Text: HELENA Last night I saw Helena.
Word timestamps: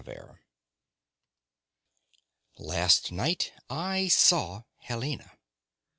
HELENA 0.03 0.39
Last 2.57 3.11
night 3.11 3.53
I 3.69 4.07
saw 4.07 4.63
Helena. 4.79 5.37